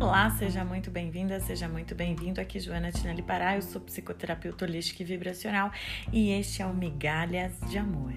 [0.00, 2.40] Olá, seja muito bem-vinda, seja muito bem-vindo.
[2.40, 5.72] Aqui Joana Tinelli Pará, eu sou psicoterapeuta holística e vibracional
[6.12, 8.14] e este é o Migalhas de Amor.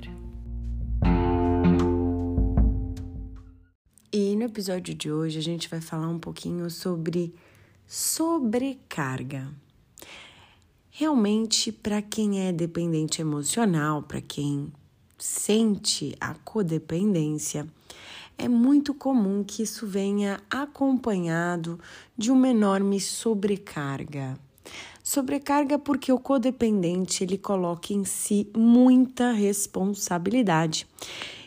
[4.14, 7.34] E no episódio de hoje a gente vai falar um pouquinho sobre
[7.88, 9.52] sobrecarga.
[10.92, 14.72] Realmente, para quem é dependente emocional, para quem
[15.18, 17.66] sente a codependência,
[18.42, 21.80] é muito comum que isso venha acompanhado
[22.18, 24.36] de uma enorme sobrecarga.
[25.04, 30.88] Sobrecarga porque o codependente ele coloca em si muita responsabilidade.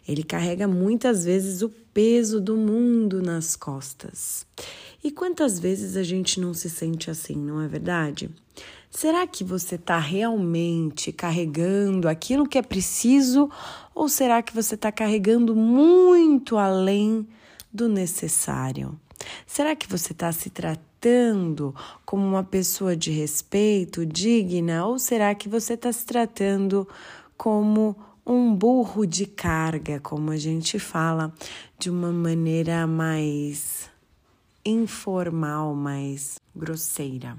[0.06, 4.46] Ele carrega muitas vezes o peso do mundo nas costas.
[5.02, 8.30] E quantas vezes a gente não se sente assim, não é verdade?
[8.96, 13.50] Será que você está realmente carregando aquilo que é preciso
[13.92, 17.26] ou será que você está carregando muito além
[17.72, 18.96] do necessário?
[19.48, 21.74] Será que você está se tratando
[22.06, 26.88] como uma pessoa de respeito, digna, ou será que você está se tratando
[27.36, 31.34] como um burro de carga, como a gente fala,
[31.76, 33.90] de uma maneira mais
[34.64, 37.36] informal, mais grosseira?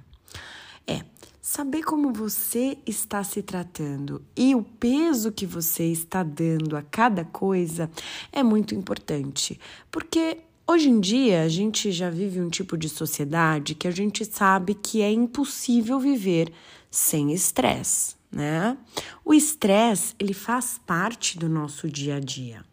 [1.48, 7.24] Saber como você está se tratando e o peso que você está dando a cada
[7.24, 7.88] coisa
[8.32, 9.60] é muito importante,
[9.92, 14.26] porque hoje em dia a gente já vive um tipo de sociedade que a gente
[14.26, 16.52] sabe que é impossível viver
[16.90, 18.76] sem estresse, né?
[19.24, 22.66] O estresse, ele faz parte do nosso dia a dia.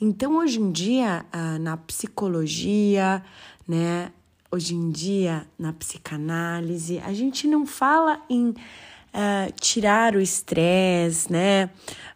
[0.00, 3.20] Então, hoje em dia, ah, na psicologia,
[3.66, 4.12] né,
[4.50, 11.70] hoje em dia na psicanálise, a gente não fala em uh, tirar o estresse, né?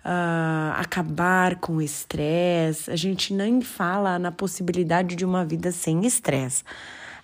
[0.05, 6.05] Uh, acabar com o estresse, a gente nem fala na possibilidade de uma vida sem
[6.05, 6.65] estresse.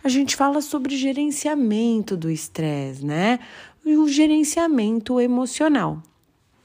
[0.02, 3.38] A gente fala sobre gerenciamento do estresse, né?
[3.84, 6.02] E o gerenciamento emocional.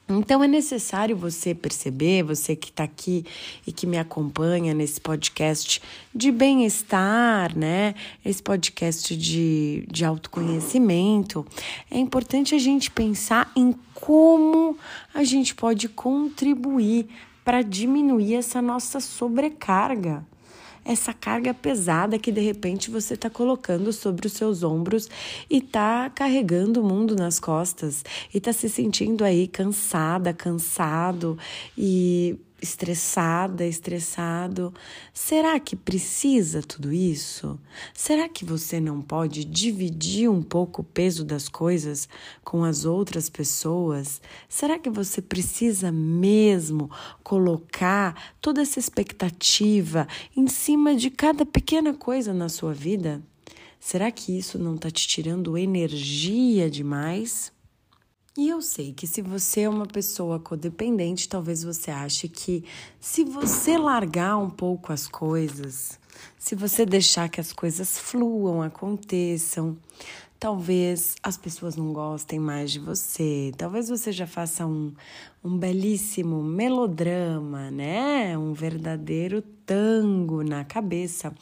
[0.07, 3.25] Então é necessário você perceber, você que está aqui
[3.65, 5.81] e que me acompanha nesse podcast
[6.13, 7.95] de bem-estar, né?
[8.23, 11.43] Esse podcast de, de autoconhecimento.
[11.89, 14.77] É importante a gente pensar em como
[15.11, 17.07] a gente pode contribuir
[17.43, 20.23] para diminuir essa nossa sobrecarga
[20.85, 25.09] essa carga pesada que de repente você está colocando sobre os seus ombros
[25.49, 31.37] e está carregando o mundo nas costas e está se sentindo aí cansada, cansado
[31.75, 34.73] e estressada, estressado.
[35.13, 37.59] Será que precisa tudo isso?
[37.93, 42.09] Será que você não pode dividir um pouco o peso das coisas
[42.43, 44.19] com as outras pessoas?
[44.49, 46.89] Será que você precisa mesmo
[47.23, 53.21] colocar toda essa expectativa em cima de cada pequena coisa na sua vida?
[53.79, 57.53] Será que isso não está te tirando energia demais?
[58.37, 62.65] E eu sei que se você é uma pessoa codependente, talvez você ache que
[62.99, 65.97] se você largar um pouco as coisas,
[66.37, 69.77] se você deixar que as coisas fluam, aconteçam,
[70.45, 74.93] talvez as pessoas não gostem mais de você, talvez você já faça um,
[75.43, 78.37] um belíssimo melodrama, né?
[78.37, 81.33] Um verdadeiro tango na cabeça,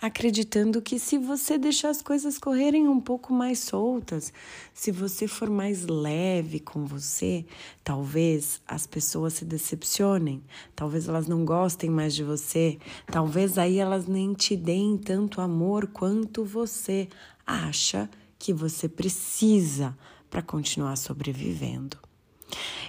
[0.00, 4.32] acreditando que se você deixar as coisas correrem um pouco mais soltas,
[4.72, 7.44] se você for mais leve com você,
[7.84, 10.42] talvez as pessoas se decepcionem,
[10.74, 12.78] talvez elas não gostem mais de você,
[13.12, 17.06] talvez aí elas nem te deem tanto amor quanto você
[17.46, 19.96] acha que você precisa
[20.30, 21.96] para continuar sobrevivendo.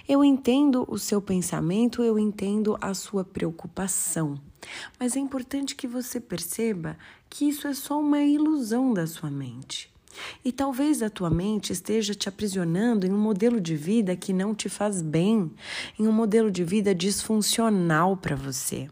[0.08, 4.40] Eu entendo o seu pensamento, eu entendo a sua preocupação,
[4.98, 6.96] mas é importante que você perceba
[7.28, 9.92] que isso é só uma ilusão da sua mente.
[10.44, 14.54] E talvez a tua mente esteja te aprisionando em um modelo de vida que não
[14.54, 15.52] te faz bem,
[15.98, 18.88] em um modelo de vida disfuncional para você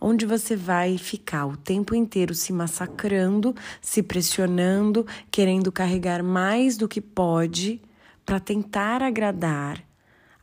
[0.00, 6.88] onde você vai ficar o tempo inteiro se massacrando, se pressionando, querendo carregar mais do
[6.88, 7.80] que pode
[8.24, 9.82] para tentar agradar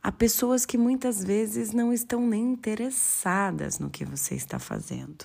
[0.02, 5.24] a pessoas que muitas vezes não estão nem interessadas no que você está fazendo.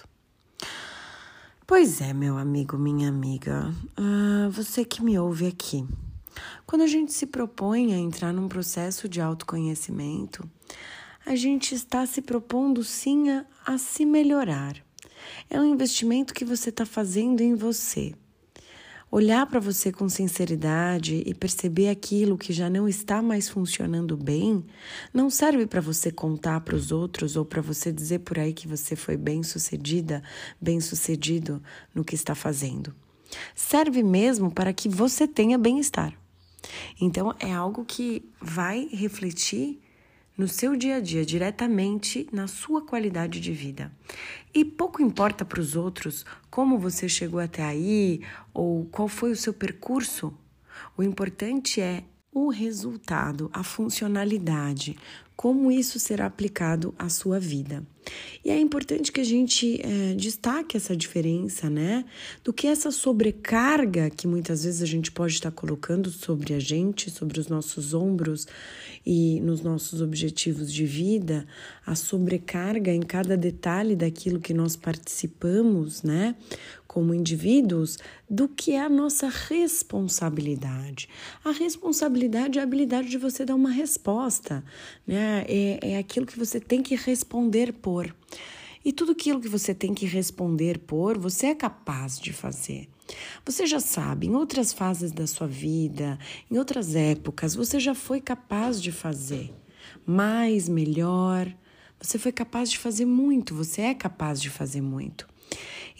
[1.68, 5.88] Pois é, meu amigo, minha amiga, uh, você que me ouve aqui.
[6.66, 10.50] Quando a gente se propõe a entrar num processo de autoconhecimento,
[11.26, 14.76] a gente está se propondo sim a, a se melhorar.
[15.50, 18.14] É um investimento que você está fazendo em você.
[19.12, 24.66] Olhar para você com sinceridade e perceber aquilo que já não está mais funcionando bem
[25.14, 28.70] não serve para você contar para os outros ou para você dizer por aí que
[28.70, 30.24] você foi bem sucedida,
[30.62, 31.62] bem sucedido
[31.94, 32.96] no que está fazendo.
[33.54, 36.14] serve mesmo para que você tenha bem-estar.
[37.00, 39.81] Então, é algo que vai refletir
[40.42, 43.92] no seu dia a dia, diretamente na sua qualidade de vida.
[44.52, 48.22] E pouco importa para os outros como você chegou até aí
[48.52, 50.34] ou qual foi o seu percurso.
[50.98, 54.96] O importante é o resultado, a funcionalidade,
[55.36, 57.84] como isso será aplicado à sua vida.
[58.44, 62.06] E é importante que a gente é, destaque essa diferença, né?
[62.44, 67.10] Do que essa sobrecarga que muitas vezes a gente pode estar colocando sobre a gente,
[67.10, 68.48] sobre os nossos ombros
[69.06, 71.46] e nos nossos objetivos de vida,
[71.86, 76.36] a sobrecarga em cada detalhe daquilo que nós participamos, né?
[76.92, 77.98] Como indivíduos,
[78.30, 81.08] do que é a nossa responsabilidade.
[81.42, 84.62] A responsabilidade é a habilidade de você dar uma resposta,
[85.08, 85.46] né?
[85.48, 88.14] É, é aquilo que você tem que responder por.
[88.84, 92.90] E tudo aquilo que você tem que responder por, você é capaz de fazer.
[93.46, 96.20] Você já sabe, em outras fases da sua vida,
[96.52, 99.54] em outras épocas, você já foi capaz de fazer
[100.06, 101.48] mais, melhor.
[102.02, 105.31] Você foi capaz de fazer muito, você é capaz de fazer muito.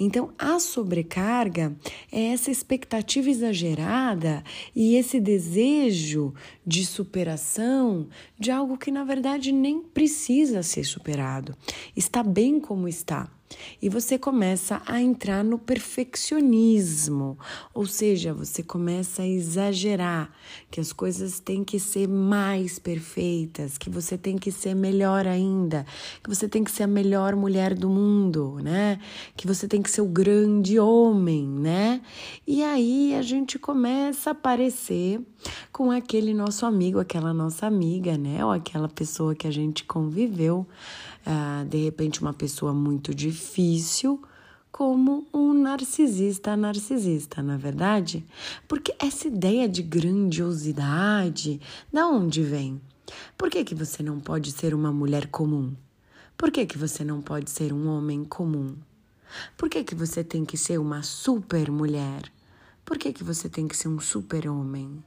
[0.04, 1.78] Então, a sobrecarga
[2.12, 4.44] é essa expectativa exagerada
[4.76, 6.34] e esse desejo
[6.66, 8.10] de superação
[8.40, 11.56] de algo que, na verdade, nem precisa ser superado.
[11.96, 13.30] Está bem como está.
[13.82, 17.38] E você começa a entrar no perfeccionismo,
[17.74, 20.32] ou seja, você começa a exagerar
[20.70, 25.86] que as coisas têm que ser mais perfeitas, que você tem que ser melhor ainda,
[26.24, 29.00] que você tem que ser a melhor mulher do mundo, né?
[29.36, 32.02] Que você tem que ser o grande homem, né?
[32.46, 35.22] E aí a gente começa a aparecer
[35.72, 38.44] com aquele nosso amigo, aquela nossa amiga, né?
[38.44, 40.68] Ou aquela pessoa que a gente conviveu
[41.26, 44.22] ah, de repente, uma pessoa muito difícil,
[44.72, 48.26] como um narcisista narcisista, na é verdade?
[48.68, 51.60] Porque essa ideia de grandiosidade,
[51.92, 52.82] da onde vem?
[53.38, 55.76] Por que, que você não pode ser uma mulher comum?
[56.38, 58.76] Por que, que você não pode ser um homem comum?
[59.58, 62.32] Por que, que você tem que ser uma super mulher?
[62.84, 65.04] Por que, que você tem que ser um super homem?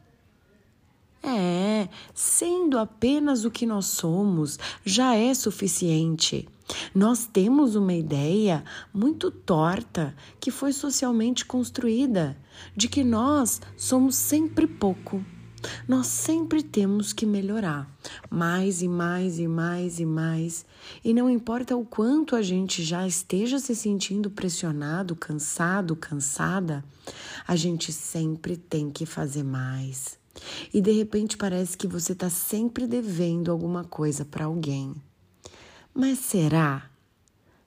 [1.27, 6.47] É, sendo apenas o que nós somos, já é suficiente.
[6.95, 8.63] Nós temos uma ideia
[8.93, 12.37] muito torta que foi socialmente construída
[12.77, 15.25] de que nós somos sempre pouco.
[15.89, 17.89] Nós sempre temos que melhorar,
[18.29, 20.67] mais e mais e mais e mais.
[21.03, 26.85] E não importa o quanto a gente já esteja se sentindo pressionado, cansado, cansada,
[27.49, 30.23] a gente sempre tem que fazer mais.
[30.73, 34.95] E de repente parece que você está sempre devendo alguma coisa para alguém.
[35.95, 36.91] Mas será?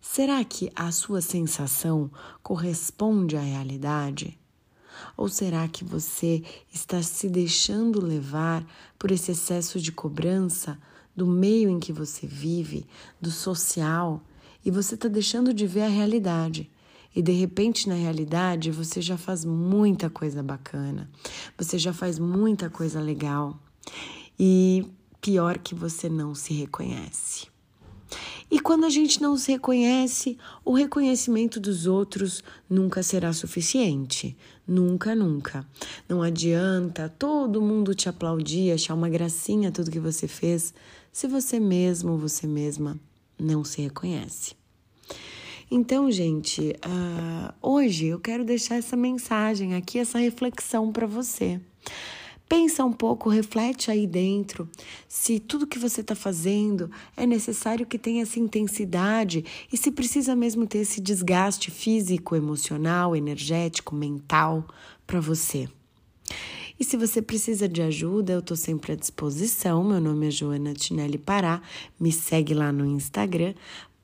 [0.02, 2.10] Será que a sua sensação
[2.42, 4.38] corresponde à realidade?
[5.16, 6.44] Ou será que você
[6.74, 8.66] está se deixando levar
[8.98, 10.78] por esse excesso de cobrança
[11.16, 12.86] do meio em que você vive,
[13.20, 14.22] do social,
[14.64, 16.70] e você está deixando de ver a realidade?
[17.18, 21.10] E de repente, na realidade, você já faz muita coisa bacana,
[21.58, 23.60] você já faz muita coisa legal.
[24.40, 24.86] E
[25.20, 27.48] pior que você não se reconhece.
[28.52, 34.38] E quando a gente não se reconhece, o reconhecimento dos outros nunca será suficiente.
[34.68, 35.66] Nunca, nunca.
[36.08, 40.72] Não adianta todo mundo te aplaudir, achar uma gracinha tudo que você fez,
[41.12, 42.96] se você mesmo, você mesma
[43.40, 44.56] não se reconhece.
[45.70, 51.60] Então, gente, uh, hoje eu quero deixar essa mensagem aqui, essa reflexão para você.
[52.48, 54.70] Pensa um pouco, reflete aí dentro
[55.10, 60.34] se tudo que você está fazendo é necessário que tenha essa intensidade e se precisa
[60.34, 64.66] mesmo ter esse desgaste físico, emocional, energético, mental
[65.06, 65.68] para você.
[66.80, 69.84] E se você precisa de ajuda, eu estou sempre à disposição.
[69.84, 71.60] Meu nome é Joana Tinelli Pará.
[72.00, 73.56] Me segue lá no Instagram.